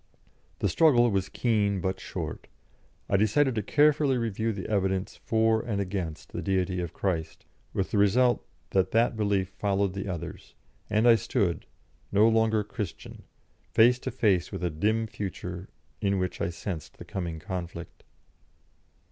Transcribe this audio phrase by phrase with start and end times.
[0.57, 2.47] The struggle was keen but short;
[3.07, 7.91] I decided to carefully review the evidence for and against the Deity of Christ, with
[7.91, 10.55] the result that that belief followed the others,
[10.89, 11.67] and I stood,
[12.11, 13.21] no longer Christian,
[13.69, 15.69] face to face with a dim future
[16.01, 18.03] in which I sensed the coming conflict.